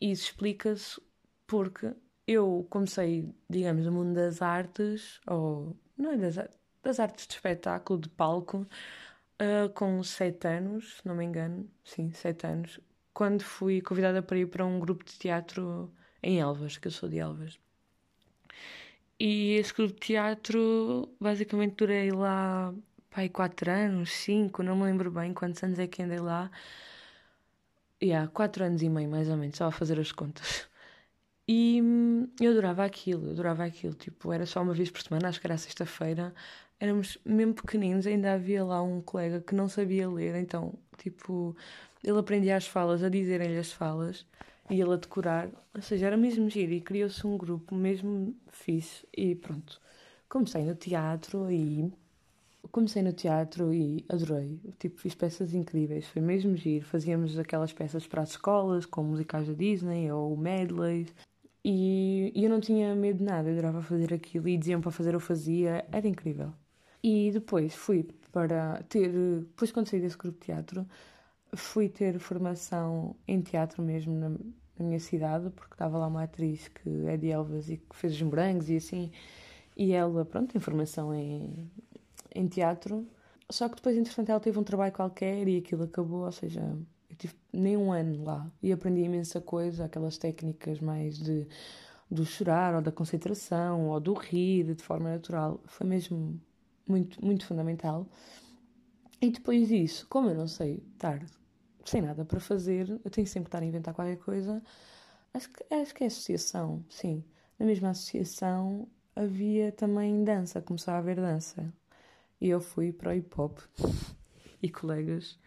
isso 0.00 0.24
explica-se 0.24 1.00
porque 1.46 1.94
eu 2.26 2.66
comecei, 2.70 3.34
digamos, 3.48 3.84
no 3.86 3.92
mundo 3.92 4.14
das 4.14 4.42
artes, 4.42 5.20
ou 5.26 5.76
não 5.96 6.12
é 6.12 6.16
das, 6.16 6.36
das 6.86 7.00
artes 7.00 7.26
de 7.26 7.34
espetáculo, 7.34 8.00
de 8.00 8.08
palco, 8.08 8.66
uh, 9.42 9.68
com 9.74 10.02
sete 10.02 10.46
anos, 10.48 10.98
se 10.98 11.06
não 11.08 11.14
me 11.16 11.24
engano, 11.24 11.70
sim, 11.84 12.10
sete 12.12 12.46
anos, 12.46 12.80
quando 13.14 13.42
fui 13.44 13.80
convidada 13.80 14.22
para 14.22 14.38
ir 14.38 14.46
para 14.48 14.64
um 14.66 14.78
grupo 14.80 15.04
de 15.04 15.18
teatro 15.18 15.92
em 16.22 16.40
Elvas, 16.40 16.78
que 16.78 16.88
eu 16.88 16.92
sou 16.92 17.08
de 17.08 17.18
Elvas. 17.18 17.58
E 19.18 19.54
esse 19.54 19.72
grupo 19.74 19.94
de 19.94 20.00
teatro, 20.00 21.08
basicamente 21.20 21.76
durei 21.76 22.10
lá, 22.10 22.74
pai, 23.10 23.28
quatro 23.28 23.70
anos, 23.70 24.10
cinco, 24.12 24.62
não 24.62 24.76
me 24.76 24.84
lembro 24.84 25.10
bem 25.10 25.32
quantos 25.32 25.62
anos 25.62 25.78
é 25.78 25.86
que 25.86 26.02
andei 26.02 26.18
lá. 26.20 26.50
e 28.00 28.12
há 28.12 28.26
quatro 28.28 28.64
anos 28.64 28.82
e 28.82 28.88
meio, 28.88 29.08
mais 29.10 29.28
ou 29.28 29.36
menos, 29.36 29.54
estava 29.54 29.68
a 29.70 29.72
fazer 29.72 29.98
as 30.00 30.12
contas. 30.12 30.68
E 31.48 31.80
hum, 31.82 32.28
eu 32.40 32.52
adorava 32.52 32.84
aquilo, 32.84 33.26
eu 33.26 33.32
adorava 33.32 33.64
aquilo. 33.64 33.94
Tipo, 33.94 34.32
era 34.32 34.46
só 34.46 34.62
uma 34.62 34.74
vez 34.74 34.90
por 34.90 35.02
semana, 35.02 35.28
acho 35.28 35.40
que 35.40 35.46
era 35.46 35.58
sexta-feira. 35.58 36.34
Éramos 36.78 37.18
mesmo 37.24 37.54
pequeninos, 37.54 38.06
ainda 38.06 38.34
havia 38.34 38.64
lá 38.64 38.82
um 38.82 39.00
colega 39.00 39.40
que 39.40 39.54
não 39.54 39.68
sabia 39.68 40.08
ler, 40.08 40.34
então, 40.36 40.74
tipo, 40.98 41.56
ele 42.04 42.18
aprendia 42.18 42.56
as 42.56 42.66
falas, 42.66 43.02
a 43.02 43.08
dizerem-lhe 43.08 43.58
as 43.58 43.72
falas 43.72 44.26
e 44.70 44.80
ele 44.80 44.92
a 44.92 44.96
decorar. 44.96 45.50
Ou 45.74 45.82
seja, 45.82 46.06
era 46.06 46.16
mesmo 46.16 46.48
giro 46.50 46.72
e 46.72 46.80
criou-se 46.80 47.26
um 47.26 47.36
grupo 47.36 47.74
mesmo 47.74 48.34
fixe. 48.50 49.06
E 49.16 49.34
pronto, 49.34 49.80
comecei 50.28 50.64
no 50.64 50.74
teatro 50.74 51.50
e 51.50 51.90
comecei 52.70 53.02
no 53.02 53.12
teatro 53.12 53.72
e 53.72 54.04
adorei. 54.08 54.60
Tipo, 54.78 54.98
fiz 55.00 55.14
peças 55.14 55.54
incríveis, 55.54 56.06
foi 56.06 56.22
mesmo 56.22 56.56
giro. 56.56 56.84
Fazíamos 56.84 57.38
aquelas 57.38 57.72
peças 57.72 58.06
para 58.06 58.22
as 58.22 58.30
escolas, 58.30 58.86
com 58.86 59.02
musicais 59.02 59.48
da 59.48 59.54
Disney 59.54 60.10
ou 60.12 60.36
medleys. 60.36 61.14
E, 61.64 62.32
e 62.34 62.44
eu 62.44 62.50
não 62.50 62.60
tinha 62.60 62.94
medo 62.94 63.18
de 63.18 63.24
nada, 63.24 63.48
eu 63.48 63.52
adorava 63.54 63.82
fazer 63.82 64.14
aquilo 64.14 64.48
e 64.48 64.56
diziam 64.56 64.80
para 64.80 64.92
fazer, 64.92 65.14
eu 65.14 65.20
fazia, 65.20 65.84
era 65.90 66.06
incrível. 66.06 66.52
E 67.08 67.30
depois 67.30 67.72
fui 67.72 68.04
para 68.32 68.82
ter, 68.88 69.12
depois 69.12 69.70
quando 69.70 69.86
saí 69.86 70.00
desse 70.00 70.18
grupo 70.18 70.40
de 70.40 70.46
teatro, 70.46 70.84
fui 71.54 71.88
ter 71.88 72.18
formação 72.18 73.14
em 73.28 73.40
teatro 73.40 73.80
mesmo 73.80 74.12
na, 74.12 74.30
na 74.30 74.84
minha 74.84 74.98
cidade, 74.98 75.48
porque 75.50 75.74
estava 75.74 75.98
lá 75.98 76.08
uma 76.08 76.24
atriz 76.24 76.66
que 76.66 77.06
é 77.06 77.16
de 77.16 77.30
Elvas 77.30 77.70
e 77.70 77.76
que 77.76 77.94
fez 77.94 78.12
os 78.12 78.22
morangos 78.22 78.68
e 78.68 78.74
assim, 78.78 79.12
e 79.76 79.92
ela, 79.92 80.24
pronto, 80.24 80.50
tem 80.50 80.60
formação 80.60 81.14
em, 81.14 81.70
em 82.34 82.48
teatro. 82.48 83.06
Só 83.48 83.68
que 83.68 83.76
depois, 83.76 83.96
entretanto, 83.96 84.30
ela 84.30 84.40
teve 84.40 84.58
um 84.58 84.64
trabalho 84.64 84.92
qualquer 84.92 85.46
e 85.46 85.58
aquilo 85.58 85.84
acabou, 85.84 86.24
ou 86.24 86.32
seja, 86.32 86.60
eu 87.08 87.16
tive 87.16 87.34
nem 87.52 87.76
um 87.76 87.92
ano 87.92 88.24
lá 88.24 88.50
e 88.60 88.72
aprendi 88.72 89.02
imensa 89.02 89.40
coisa, 89.40 89.84
aquelas 89.84 90.18
técnicas 90.18 90.80
mais 90.80 91.16
de 91.16 91.46
do 92.10 92.24
chorar 92.24 92.74
ou 92.74 92.82
da 92.82 92.90
concentração 92.90 93.90
ou 93.90 94.00
do 94.00 94.14
rir 94.14 94.74
de 94.74 94.82
forma 94.82 95.10
natural. 95.10 95.60
Foi 95.66 95.86
mesmo 95.86 96.40
muito, 96.86 97.24
muito 97.24 97.46
fundamental. 97.46 98.06
E 99.20 99.30
depois 99.30 99.68
disso, 99.68 100.06
como 100.08 100.30
eu 100.30 100.34
não 100.34 100.46
sei 100.46 100.82
estar 100.92 101.24
sem 101.84 102.02
nada 102.02 102.24
para 102.24 102.40
fazer, 102.40 102.88
eu 103.04 103.10
tenho 103.10 103.26
sempre 103.26 103.44
que 103.44 103.48
estar 103.48 103.62
a 103.62 103.66
inventar 103.66 103.94
qualquer 103.94 104.18
coisa. 104.18 104.62
Acho 105.32 105.50
que, 105.50 105.74
acho 105.74 105.94
que 105.94 106.04
é 106.04 106.06
associação, 106.06 106.84
sim. 106.88 107.24
Na 107.58 107.66
mesma 107.66 107.90
associação 107.90 108.88
havia 109.14 109.72
também 109.72 110.24
dança, 110.24 110.60
começou 110.60 110.92
a 110.94 110.98
haver 110.98 111.16
dança. 111.16 111.72
E 112.40 112.48
eu 112.48 112.60
fui 112.60 112.92
para 112.92 113.10
o 113.10 113.14
hip 113.14 113.40
hop 113.40 113.58
e 114.62 114.68
colegas 114.68 115.38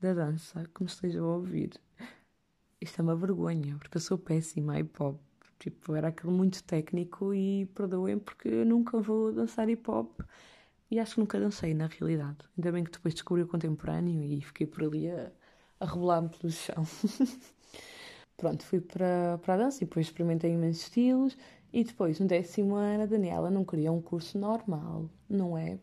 da 0.00 0.14
dança 0.14 0.64
que 0.74 0.82
me 0.82 0.88
estejam 0.88 1.24
a 1.26 1.36
ouvir. 1.36 1.72
Isto 2.80 3.00
é 3.00 3.02
uma 3.02 3.16
vergonha, 3.16 3.76
porque 3.78 3.96
eu 3.96 4.00
sou 4.00 4.16
péssima 4.16 4.78
hip 4.78 5.02
hop. 5.02 5.20
Tipo, 5.58 5.94
era 5.94 6.08
aquele 6.08 6.32
muito 6.32 6.62
técnico 6.64 7.34
e 7.34 7.66
perdoem 7.74 8.18
porque 8.18 8.48
eu 8.48 8.64
nunca 8.64 8.98
vou 8.98 9.32
dançar 9.32 9.68
hip 9.68 9.90
hop. 9.90 10.20
E 10.90 10.98
acho 10.98 11.14
que 11.14 11.20
nunca 11.20 11.38
dancei, 11.38 11.72
na 11.72 11.86
realidade. 11.86 12.38
Ainda 12.56 12.72
bem 12.72 12.84
que 12.84 12.90
depois 12.90 13.14
descobri 13.14 13.42
o 13.42 13.46
contemporâneo 13.46 14.22
e 14.22 14.40
fiquei 14.40 14.66
por 14.66 14.84
ali 14.84 15.10
a, 15.10 15.30
a 15.78 15.86
rebolar-me 15.86 16.28
pelo 16.28 16.50
chão. 16.52 16.84
Pronto, 18.36 18.64
fui 18.64 18.80
para, 18.80 19.38
para 19.38 19.54
a 19.54 19.56
dança 19.58 19.84
e 19.84 19.86
depois 19.86 20.06
experimentei 20.06 20.52
imensos 20.52 20.84
estilos. 20.84 21.36
E 21.72 21.84
depois, 21.84 22.18
no 22.18 22.26
décimo 22.26 22.74
ano, 22.74 23.04
a 23.04 23.06
Daniela 23.06 23.50
não 23.50 23.64
queria 23.64 23.92
um 23.92 24.02
curso 24.02 24.36
normal, 24.38 25.08
não 25.28 25.56
é? 25.56 25.78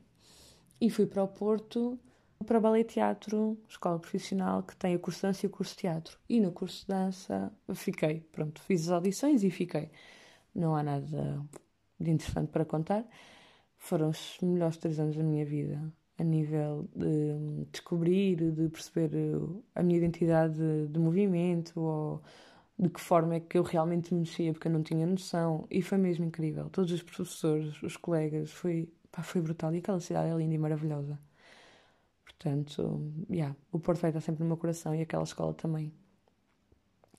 E 0.81 0.89
fui 0.89 1.05
para 1.05 1.23
o 1.23 1.27
Porto 1.27 1.97
para 2.45 2.59
ballet 2.59 2.83
teatro, 2.83 3.57
escola 3.67 3.99
profissional, 3.99 4.63
que 4.63 4.75
tem 4.75 4.95
o 4.95 4.99
curso 4.99 5.19
de 5.19 5.27
dança 5.27 5.45
e 5.45 5.47
o 5.47 5.49
curso 5.49 5.73
de 5.73 5.79
teatro. 5.81 6.17
E 6.29 6.39
no 6.39 6.51
curso 6.51 6.81
de 6.81 6.87
dança 6.87 7.51
fiquei, 7.73 8.21
pronto, 8.31 8.61
fiz 8.61 8.83
as 8.83 8.89
audições 8.91 9.43
e 9.43 9.49
fiquei. 9.49 9.89
Não 10.53 10.75
há 10.75 10.83
nada 10.83 11.41
de 11.99 12.11
interessante 12.11 12.49
para 12.49 12.65
contar. 12.65 13.05
Foram 13.87 14.09
os 14.09 14.37
melhores 14.41 14.75
três 14.75 14.99
anos 14.99 15.15
da 15.15 15.23
minha 15.23 15.45
vida, 15.45 15.81
a 16.17 16.23
nível 16.23 16.89
de 16.93 17.65
descobrir, 17.71 18.35
de 18.35 18.67
perceber 18.67 19.11
a 19.73 19.81
minha 19.81 19.97
identidade 19.97 20.59
de 20.89 20.99
movimento 20.99 21.79
ou 21.79 22.21
de 22.77 22.89
que 22.89 22.99
forma 22.99 23.35
é 23.35 23.39
que 23.39 23.57
eu 23.57 23.63
realmente 23.63 24.13
me 24.13 24.19
mexia, 24.19 24.51
porque 24.51 24.67
eu 24.67 24.73
não 24.73 24.83
tinha 24.83 25.07
noção. 25.07 25.65
E 25.71 25.81
foi 25.81 25.97
mesmo 25.97 26.25
incrível. 26.25 26.69
Todos 26.69 26.91
os 26.91 27.01
professores, 27.01 27.81
os 27.81 27.95
colegas, 27.95 28.51
foi, 28.51 28.89
pá, 29.09 29.23
foi 29.23 29.39
brutal. 29.39 29.73
E 29.73 29.77
aquela 29.77 30.01
cidade 30.01 30.31
é 30.31 30.35
linda 30.35 30.55
e 30.55 30.57
maravilhosa. 30.57 31.17
Portanto, 32.25 33.09
yeah, 33.31 33.55
o 33.71 33.79
Porto 33.79 34.01
vai 34.01 34.09
estar 34.09 34.19
sempre 34.19 34.43
no 34.43 34.49
meu 34.49 34.57
coração 34.57 34.93
e 34.93 35.01
aquela 35.01 35.23
escola 35.23 35.53
também. 35.53 35.93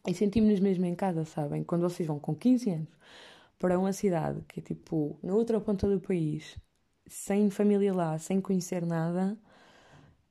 E 0.07 0.13
sentimos-nos 0.13 0.61
mesmo 0.61 0.85
em 0.85 0.95
casa, 0.95 1.25
sabem? 1.25 1.65
Quando 1.65 1.81
vocês 1.89 2.07
vão 2.07 2.19
com 2.19 2.35
15 2.35 2.71
anos 2.71 2.99
para 3.59 3.79
uma 3.79 3.93
cidade 3.93 4.43
que 4.47 4.61
é 4.61 4.63
tipo 4.63 5.19
na 5.23 5.35
outra 5.35 5.61
ponta 5.61 5.89
do 5.89 6.01
país, 6.01 6.57
sem 7.07 7.51
família 7.51 7.93
lá, 7.93 8.19
sem 8.19 8.41
conhecer 8.41 8.85
nada, 8.87 9.37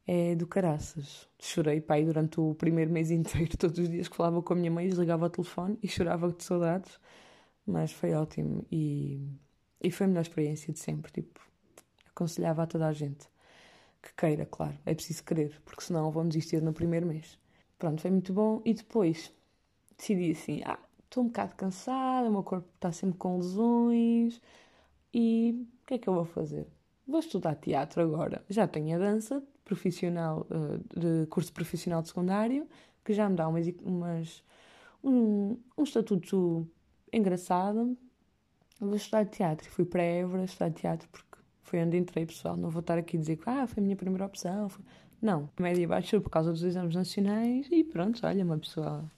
é 0.05 0.36
do 0.36 0.48
caraças. 0.48 1.27
Chorei, 1.39 1.81
pai, 1.81 2.05
durante 2.05 2.39
o 2.39 2.55
primeiro 2.55 2.91
mês 2.91 3.12
inteiro, 3.12 3.55
todos 3.57 3.77
os 3.79 3.89
dias 3.89 4.07
que 4.07 4.15
falava 4.15 4.41
com 4.41 4.53
a 4.53 4.55
minha 4.55 4.72
mãe, 4.72 4.88
desligava 4.88 5.25
o 5.25 5.29
telefone 5.29 5.77
e 5.84 5.88
chorava 5.88 6.31
de 6.31 6.43
saudades, 6.43 7.00
mas 7.65 7.91
foi 7.91 8.13
ótimo 8.13 8.65
e, 8.72 9.29
e 9.81 9.91
foi 9.91 10.05
a 10.05 10.07
melhor 10.07 10.22
experiência 10.22 10.72
de 10.72 10.79
sempre. 10.79 11.12
Tipo, 11.12 11.41
aconselhava 12.10 12.63
a 12.63 12.67
toda 12.67 12.88
a 12.88 12.93
gente 12.93 13.27
que 14.01 14.13
queira, 14.15 14.46
claro, 14.46 14.77
é 14.86 14.96
preciso 14.96 15.24
querer, 15.24 15.62
porque 15.65 15.84
senão 15.84 16.10
vão 16.12 16.27
desistir 16.27 16.62
no 16.62 16.72
primeiro 16.72 17.05
mês. 17.05 17.38
Pronto, 17.77 18.01
foi 18.01 18.12
muito 18.12 18.31
bom 18.34 18.62
e 18.65 18.74
depois 18.74 19.34
decidi 19.98 20.31
assim: 20.31 20.62
ah, 20.65 20.79
estou 21.07 21.23
um 21.23 21.27
bocado 21.27 21.55
cansada, 21.55 22.27
o 22.29 22.31
meu 22.31 22.43
corpo 22.43 22.67
está 22.75 22.91
sempre 22.91 23.17
com 23.17 23.37
lesões 23.37 24.41
e 25.13 25.67
o 25.83 25.87
que 25.87 25.93
é 25.95 25.97
que 25.97 26.07
eu 26.07 26.13
vou 26.13 26.25
fazer? 26.25 26.67
Vou 27.07 27.19
estudar 27.19 27.55
teatro 27.55 28.01
agora. 28.01 28.43
Já 28.49 28.67
tenho 28.67 28.95
a 28.95 28.99
dança 28.99 29.41
profissional, 29.63 30.45
uh, 30.51 30.99
de 30.99 31.25
curso 31.27 31.51
profissional 31.53 32.01
de 32.01 32.09
secundário, 32.09 32.67
que 33.03 33.13
já 33.13 33.29
me 33.29 33.35
dá 33.35 33.47
umas, 33.47 33.67
umas 33.81 34.43
um, 35.03 35.57
um 35.77 35.83
estatuto 35.83 36.67
engraçado. 37.11 37.97
Vou 38.79 38.95
estudar 38.95 39.25
teatro. 39.25 39.69
Fui 39.69 39.85
para 39.85 40.03
Évora 40.03 40.43
estudar 40.43 40.71
teatro 40.71 41.07
porque 41.09 41.37
foi 41.61 41.81
onde 41.81 41.97
entrei, 41.97 42.25
pessoal. 42.25 42.57
Não 42.57 42.69
vou 42.69 42.81
estar 42.81 42.97
aqui 42.97 43.17
a 43.17 43.19
dizer 43.19 43.37
que 43.37 43.49
ah, 43.49 43.65
foi 43.65 43.81
a 43.81 43.83
minha 43.83 43.95
primeira 43.95 44.25
opção. 44.25 44.67
Foi... 44.67 44.83
Não, 45.21 45.49
média 45.59 45.87
baixa 45.87 46.19
por 46.19 46.29
causa 46.29 46.51
dos 46.51 46.63
exames 46.63 46.93
nacionais 46.93 47.67
e 47.71 47.83
pronto, 47.83 48.25
olha, 48.25 48.43
uma 48.43 48.57
pessoa 48.57 49.09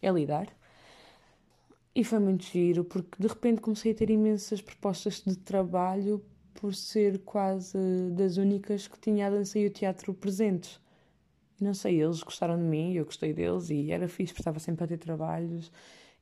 é 0.00 0.10
lidar. 0.10 0.48
E 1.94 2.04
foi 2.04 2.18
muito 2.18 2.44
giro, 2.44 2.84
porque 2.84 3.20
de 3.20 3.26
repente 3.26 3.60
comecei 3.60 3.92
a 3.92 3.94
ter 3.94 4.10
imensas 4.10 4.60
propostas 4.62 5.22
de 5.26 5.36
trabalho 5.36 6.24
por 6.54 6.74
ser 6.74 7.18
quase 7.20 7.78
das 8.12 8.36
únicas 8.36 8.86
que 8.88 8.98
tinha 8.98 9.26
a 9.26 9.30
dança 9.30 9.58
e 9.58 9.66
o 9.66 9.70
teatro 9.70 10.14
presentes. 10.14 10.80
Não 11.60 11.74
sei, 11.74 12.00
eles 12.02 12.22
gostaram 12.22 12.56
de 12.56 12.62
mim, 12.62 12.94
eu 12.94 13.04
gostei 13.04 13.32
deles 13.32 13.70
e 13.70 13.90
era 13.90 14.08
fixe, 14.08 14.32
porque 14.32 14.42
estava 14.42 14.58
sempre 14.60 14.84
a 14.84 14.88
ter 14.88 14.98
trabalhos 14.98 15.72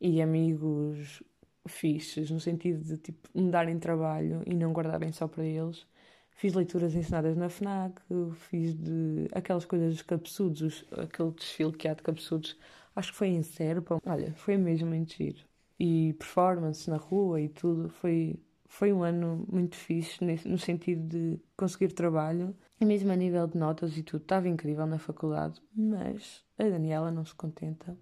e 0.00 0.22
amigos 0.22 1.22
fixes, 1.68 2.30
no 2.30 2.40
sentido 2.40 2.82
de 2.82 2.96
tipo, 2.98 3.28
me 3.34 3.50
darem 3.50 3.78
trabalho 3.78 4.42
e 4.46 4.54
não 4.54 4.72
guardarem 4.72 5.12
só 5.12 5.28
para 5.28 5.44
eles. 5.44 5.86
Fiz 6.30 6.54
leituras 6.54 6.94
ensinadas 6.94 7.36
na 7.36 7.48
FNAC, 7.48 8.00
fiz 8.34 8.74
de 8.74 9.26
aquelas 9.32 9.64
coisas 9.64 9.92
dos 9.94 10.02
cabeçudos, 10.02 10.84
aquele 10.92 11.30
desfile 11.32 11.72
que 11.72 11.88
há 11.88 11.94
de 11.94 12.02
cabeçudos, 12.02 12.58
acho 12.94 13.12
que 13.12 13.18
foi 13.18 13.28
em 13.28 13.42
Serpa. 13.42 13.98
Olha, 14.06 14.34
foi 14.34 14.56
mesmo 14.56 14.88
muito 14.88 15.14
giro. 15.14 15.44
E 15.78 16.14
performance 16.14 16.88
na 16.88 16.96
rua 16.96 17.40
e 17.40 17.48
tudo, 17.48 17.88
foi, 17.88 18.38
foi 18.66 18.92
um 18.92 19.02
ano 19.02 19.46
muito 19.50 19.76
fixe 19.76 20.24
no 20.46 20.58
sentido 20.58 21.06
de 21.08 21.40
conseguir 21.56 21.92
trabalho. 21.92 22.56
E 22.80 22.84
mesmo 22.84 23.12
a 23.12 23.16
nível 23.16 23.46
de 23.46 23.58
notas 23.58 23.96
e 23.96 24.02
tudo, 24.02 24.22
estava 24.22 24.48
incrível 24.48 24.86
na 24.86 24.98
faculdade. 24.98 25.60
Mas 25.74 26.44
a 26.58 26.64
Daniela 26.64 27.10
não 27.10 27.24
se 27.24 27.34
contenta 27.34 27.96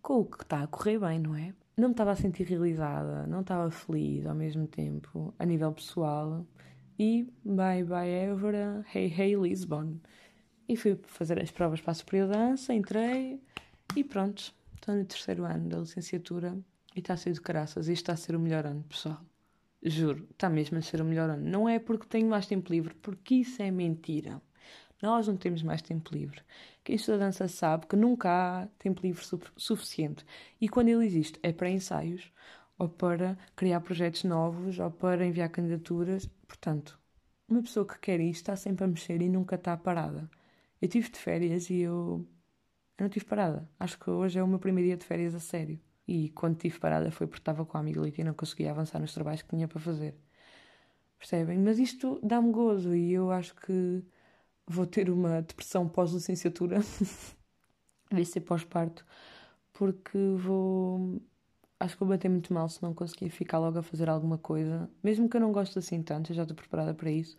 com 0.00 0.20
o 0.20 0.24
que 0.24 0.42
está 0.42 0.62
a 0.62 0.66
correr 0.66 0.98
bem, 0.98 1.18
não 1.18 1.34
é? 1.34 1.52
não 1.78 1.88
me 1.88 1.92
estava 1.92 2.10
a 2.10 2.16
sentir 2.16 2.44
realizada, 2.44 3.24
não 3.28 3.40
estava 3.40 3.70
feliz 3.70 4.26
ao 4.26 4.34
mesmo 4.34 4.66
tempo, 4.66 5.32
a 5.38 5.46
nível 5.46 5.72
pessoal. 5.72 6.44
E 6.98 7.32
bye 7.44 7.84
bye 7.84 8.10
Évora, 8.10 8.84
hey 8.92 9.14
hey 9.16 9.36
Lisbon. 9.36 10.00
E 10.68 10.76
fui 10.76 10.98
fazer 11.04 11.40
as 11.40 11.52
provas 11.52 11.80
para 11.80 11.92
a 11.92 11.94
superior 11.94 12.28
dança, 12.28 12.74
entrei 12.74 13.40
e 13.96 14.02
pronto, 14.02 14.52
estou 14.74 14.94
no 14.96 15.04
terceiro 15.04 15.44
ano 15.44 15.68
da 15.68 15.78
licenciatura 15.78 16.58
e 16.98 17.00
está 17.00 17.14
a 17.14 17.16
ser 17.16 17.32
de 17.32 17.40
caraças. 17.40 17.86
Isto 17.86 18.02
está 18.02 18.12
a 18.14 18.16
ser 18.16 18.34
o 18.34 18.40
melhor 18.40 18.66
ano, 18.66 18.82
pessoal. 18.82 19.20
Juro, 19.82 20.26
está 20.32 20.50
mesmo 20.50 20.78
a 20.78 20.82
ser 20.82 21.00
o 21.00 21.04
melhor 21.04 21.30
ano. 21.30 21.48
Não 21.48 21.68
é 21.68 21.78
porque 21.78 22.06
tenho 22.08 22.28
mais 22.28 22.46
tempo 22.46 22.72
livre, 22.72 22.94
porque 22.94 23.36
isso 23.36 23.62
é 23.62 23.70
mentira. 23.70 24.42
Nós 25.00 25.28
não 25.28 25.36
temos 25.36 25.62
mais 25.62 25.80
tempo 25.80 26.12
livre. 26.12 26.42
Quem 26.82 26.96
estuda 26.96 27.18
dança 27.18 27.46
sabe 27.46 27.86
que 27.86 27.94
nunca 27.94 28.28
há 28.30 28.66
tempo 28.78 29.00
livre 29.00 29.24
suficiente. 29.56 30.26
E 30.60 30.68
quando 30.68 30.88
ele 30.88 31.06
existe, 31.06 31.38
é 31.42 31.52
para 31.52 31.70
ensaios, 31.70 32.32
ou 32.76 32.88
para 32.88 33.38
criar 33.54 33.80
projetos 33.80 34.24
novos, 34.24 34.78
ou 34.80 34.90
para 34.90 35.24
enviar 35.24 35.48
candidaturas. 35.50 36.26
Portanto, 36.48 36.98
uma 37.48 37.62
pessoa 37.62 37.86
que 37.86 37.98
quer 38.00 38.18
isto 38.20 38.40
está 38.40 38.56
sempre 38.56 38.84
a 38.84 38.88
mexer 38.88 39.22
e 39.22 39.28
nunca 39.28 39.54
está 39.54 39.76
parada. 39.76 40.28
Eu 40.82 40.88
tive 40.88 41.08
de 41.10 41.18
férias 41.18 41.70
e 41.70 41.80
eu 41.80 42.26
Eu 42.98 43.04
não 43.04 43.08
tive 43.10 43.24
parada. 43.26 43.68
Acho 43.78 43.98
que 43.98 44.10
hoje 44.10 44.38
é 44.38 44.42
o 44.42 44.48
meu 44.48 44.58
primeiro 44.58 44.88
dia 44.88 44.96
de 44.96 45.04
férias 45.06 45.34
a 45.34 45.40
sério. 45.40 45.80
E 46.08 46.30
quando 46.30 46.56
tive 46.56 46.78
parada 46.80 47.10
foi 47.10 47.26
porque 47.26 47.42
estava 47.42 47.66
com 47.66 47.76
a 47.76 47.80
amiguelita 47.80 48.22
e 48.22 48.24
não 48.24 48.32
conseguia 48.32 48.70
avançar 48.70 48.98
nos 48.98 49.12
trabalhos 49.12 49.42
que 49.42 49.50
tinha 49.50 49.68
para 49.68 49.78
fazer. 49.78 50.14
Percebem? 51.18 51.58
Mas 51.58 51.78
isto 51.78 52.18
dá-me 52.22 52.50
gozo 52.50 52.94
e 52.94 53.12
eu 53.12 53.30
acho 53.30 53.54
que 53.56 54.02
vou 54.66 54.86
ter 54.86 55.10
uma 55.10 55.42
depressão 55.42 55.86
pós-licenciatura. 55.86 56.78
Vai 58.10 58.24
ser 58.24 58.40
pós-parto. 58.40 59.04
Porque 59.74 60.18
vou. 60.38 61.20
Acho 61.78 61.94
que 61.94 62.00
vou 62.00 62.08
bater 62.08 62.28
muito 62.30 62.54
mal 62.54 62.68
se 62.68 62.82
não 62.82 62.94
conseguir 62.94 63.30
ficar 63.30 63.58
logo 63.58 63.78
a 63.78 63.82
fazer 63.82 64.08
alguma 64.08 64.38
coisa. 64.38 64.90
Mesmo 65.02 65.28
que 65.28 65.36
eu 65.36 65.40
não 65.42 65.52
goste 65.52 65.78
assim 65.78 66.02
tanto, 66.02 66.32
eu 66.32 66.36
já 66.36 66.42
estou 66.42 66.56
preparada 66.56 66.94
para 66.94 67.10
isso. 67.10 67.36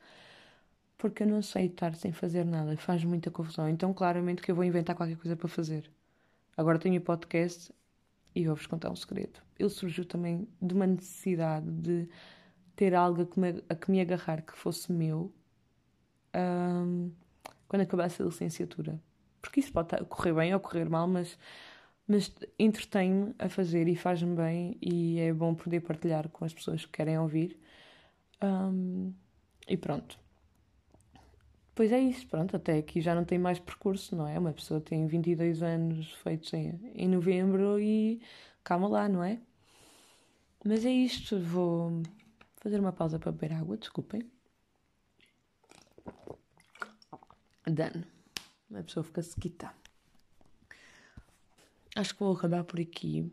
Porque 0.98 1.24
eu 1.24 1.28
não 1.28 1.42
sei 1.42 1.68
estar 1.68 1.96
sem 1.96 2.12
fazer 2.12 2.46
nada. 2.46 2.78
Faz 2.78 3.04
muita 3.04 3.32
confusão. 3.32 3.68
Então, 3.68 3.94
claramente, 3.94 4.42
que 4.42 4.52
eu 4.52 4.56
vou 4.56 4.64
inventar 4.64 4.96
qualquer 4.96 5.18
coisa 5.18 5.36
para 5.36 5.48
fazer. 5.48 5.90
Agora 6.56 6.78
tenho 6.78 7.00
o 7.00 7.04
podcast 7.04 7.74
e 8.36 8.46
vou-vos 8.46 8.68
contar 8.68 8.90
um 8.90 8.96
segredo. 8.96 9.40
Ele 9.58 9.70
surgiu 9.70 10.06
também 10.06 10.48
de 10.62 10.74
uma 10.74 10.88
necessidade 10.88 11.70
de 11.70 12.10
ter 12.76 12.96
algo 12.96 13.22
a 13.22 13.26
que 13.26 13.40
me, 13.40 13.64
a 13.68 13.76
que 13.76 13.92
me 13.92 14.00
agarrar 14.00 14.42
que 14.42 14.54
fosse 14.54 14.92
meu 14.92 15.34
um, 16.36 17.12
quando 17.68 17.82
acabasse 17.82 18.22
a 18.22 18.26
licenciatura. 18.26 19.02
Porque 19.42 19.60
isso 19.60 19.72
pode 19.72 19.96
correr 20.06 20.34
bem 20.34 20.54
ou 20.54 20.60
correr 20.60 20.90
mal, 20.90 21.08
mas, 21.08 21.38
mas 22.08 22.34
entretém-me 22.58 23.34
a 23.40 23.50
fazer 23.50 23.88
e 23.88 23.96
faz-me 23.96 24.36
bem 24.36 24.78
e 24.82 25.20
é 25.20 25.34
bom 25.34 25.54
poder 25.56 25.82
partilhar 25.82 26.30
com 26.30 26.46
as 26.46 26.54
pessoas 26.54 26.86
que 26.86 26.92
querem 26.92 27.18
ouvir. 27.18 27.58
Um, 28.42 29.14
e 29.68 29.78
pronto. 29.78 30.20
Pois 31.80 31.94
é 31.94 32.00
isso, 32.02 32.28
pronto, 32.28 32.58
até 32.58 32.78
aqui 32.78 33.00
já 33.00 33.16
não 33.16 33.24
tem 33.24 33.40
mais 33.40 33.58
percurso, 33.58 34.14
não 34.14 34.28
é? 34.28 34.38
Uma 34.38 34.52
pessoa 34.52 34.82
tem 34.82 35.08
22 35.08 35.64
anos 35.64 36.12
feitos 36.16 36.52
em, 36.52 36.78
em 36.94 37.08
novembro 37.08 37.80
e 37.80 38.22
calma 38.66 38.90
lá, 38.90 39.08
não 39.08 39.24
é? 39.24 39.40
Mas 40.66 40.84
é 40.84 40.92
isto, 40.92 41.40
vou 41.40 42.04
fazer 42.58 42.82
uma 42.82 42.92
pausa 42.92 43.18
para 43.18 43.32
beber 43.32 43.54
água, 43.54 43.78
desculpem. 43.78 44.30
Dano. 47.66 48.04
Uma 48.70 48.84
pessoa 48.84 49.06
fica 49.06 49.22
sequita. 49.22 49.74
Acho 51.96 52.14
que 52.14 52.20
vou 52.20 52.36
acabar 52.36 52.66
por 52.66 52.82
aqui 52.82 53.32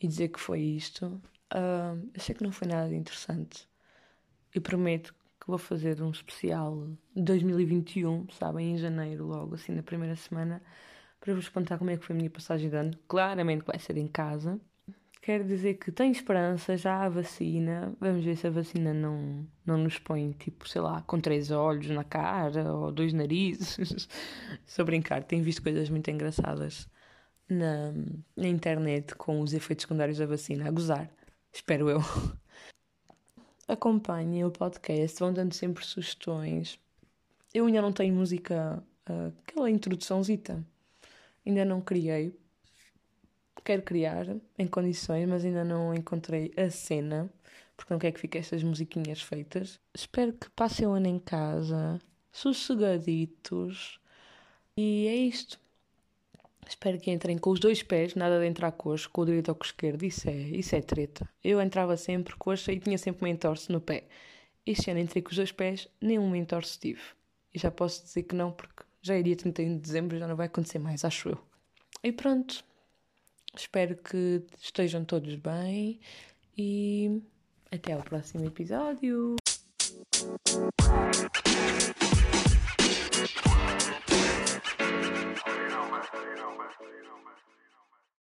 e 0.00 0.08
dizer 0.08 0.30
que 0.30 0.40
foi 0.40 0.60
isto. 0.60 1.22
Uh, 1.54 2.10
achei 2.12 2.34
que 2.34 2.42
não 2.42 2.50
foi 2.50 2.66
nada 2.66 2.92
interessante. 2.92 3.68
E 4.52 4.58
prometo 4.58 5.14
que 5.44 5.48
vou 5.50 5.58
fazer 5.58 6.02
um 6.02 6.10
especial 6.10 6.88
2021, 7.14 8.30
sabem, 8.30 8.72
em 8.72 8.78
janeiro, 8.78 9.26
logo 9.26 9.54
assim 9.54 9.72
na 9.72 9.82
primeira 9.82 10.16
semana, 10.16 10.62
para 11.20 11.34
vos 11.34 11.50
contar 11.50 11.76
como 11.76 11.90
é 11.90 11.96
que 11.98 12.04
foi 12.04 12.14
a 12.14 12.16
minha 12.16 12.30
passagem 12.30 12.70
de 12.70 12.76
ano. 12.76 12.98
Claramente 13.06 13.64
vai 13.64 13.78
ser 13.78 13.98
em 13.98 14.08
casa. 14.08 14.58
Quero 15.20 15.44
dizer 15.44 15.74
que 15.74 15.92
tenho 15.92 16.12
esperança, 16.12 16.76
já 16.76 17.04
há 17.04 17.08
vacina. 17.10 17.94
Vamos 18.00 18.24
ver 18.24 18.36
se 18.36 18.46
a 18.46 18.50
vacina 18.50 18.94
não, 18.94 19.46
não 19.66 19.78
nos 19.78 19.98
põe, 19.98 20.32
tipo, 20.32 20.68
sei 20.68 20.80
lá, 20.80 21.02
com 21.02 21.20
três 21.20 21.50
olhos 21.50 21.88
na 21.90 22.04
cara 22.04 22.72
ou 22.72 22.90
dois 22.90 23.12
narizes. 23.12 24.08
Só 24.66 24.82
brincar, 24.82 25.24
tenho 25.24 25.44
visto 25.44 25.62
coisas 25.62 25.90
muito 25.90 26.10
engraçadas 26.10 26.88
na, 27.48 27.92
na 28.36 28.48
internet 28.48 29.14
com 29.14 29.40
os 29.40 29.52
efeitos 29.52 29.82
secundários 29.82 30.18
da 30.18 30.26
vacina, 30.26 30.68
a 30.68 30.70
gozar. 30.70 31.10
Espero 31.52 31.90
eu 31.90 32.00
acompanhem 33.68 34.44
o 34.44 34.50
podcast, 34.50 35.18
vão 35.18 35.32
dando 35.32 35.54
sempre 35.54 35.84
sugestões. 35.84 36.78
Eu 37.52 37.66
ainda 37.66 37.80
não 37.80 37.92
tenho 37.92 38.14
música, 38.14 38.82
uh, 39.08 39.32
aquela 39.46 39.70
introduçãozita. 39.70 40.64
Ainda 41.46 41.64
não 41.64 41.80
criei. 41.80 42.36
Quero 43.64 43.82
criar 43.82 44.26
em 44.58 44.66
condições, 44.66 45.26
mas 45.26 45.44
ainda 45.44 45.64
não 45.64 45.94
encontrei 45.94 46.52
a 46.56 46.68
cena, 46.68 47.30
porque 47.76 47.94
não 47.94 47.98
quero 47.98 48.14
que 48.14 48.20
fiquem 48.20 48.40
estas 48.40 48.62
musiquinhas 48.62 49.22
feitas. 49.22 49.80
Espero 49.94 50.34
que 50.34 50.50
passem 50.50 50.86
o 50.86 50.90
ano 50.90 51.06
em 51.06 51.18
casa, 51.18 51.98
sossegaditos. 52.30 53.98
E 54.76 55.06
é 55.06 55.14
isto. 55.14 55.58
Espero 56.68 56.98
que 56.98 57.10
entrem 57.10 57.38
com 57.38 57.50
os 57.50 57.60
dois 57.60 57.82
pés, 57.82 58.14
nada 58.14 58.40
de 58.40 58.46
entrar 58.46 58.72
coxo, 58.72 59.08
com 59.10 59.22
o 59.22 59.26
direito 59.26 59.48
ou 59.48 59.54
com 59.54 59.62
o 59.62 59.66
esquerdo. 59.66 60.04
Isso 60.04 60.28
é, 60.28 60.34
isso 60.34 60.74
é 60.74 60.80
treta. 60.80 61.28
Eu 61.42 61.60
entrava 61.60 61.96
sempre 61.96 62.34
coxa 62.36 62.72
e 62.72 62.80
tinha 62.80 62.98
sempre 62.98 63.24
uma 63.24 63.30
entorse 63.30 63.70
no 63.70 63.80
pé. 63.80 64.04
Este 64.66 64.90
ano 64.90 65.00
entrei 65.00 65.22
com 65.22 65.30
os 65.30 65.36
dois 65.36 65.52
pés, 65.52 65.88
nenhum 66.00 66.34
entorse 66.34 66.78
tive. 66.78 67.02
E 67.52 67.58
já 67.58 67.70
posso 67.70 68.02
dizer 68.04 68.22
que 68.24 68.34
não, 68.34 68.50
porque 68.50 68.82
já 69.02 69.14
é 69.14 69.22
dia 69.22 69.36
31 69.36 69.74
de 69.74 69.80
dezembro, 69.80 70.18
já 70.18 70.26
não 70.26 70.36
vai 70.36 70.46
acontecer 70.46 70.78
mais, 70.78 71.04
acho 71.04 71.28
eu. 71.28 71.38
E 72.02 72.12
pronto. 72.12 72.64
Espero 73.56 73.96
que 73.96 74.42
estejam 74.60 75.04
todos 75.04 75.36
bem 75.36 76.00
e 76.58 77.22
até 77.70 77.92
ao 77.92 78.02
próximo 78.02 78.44
episódio. 78.44 79.36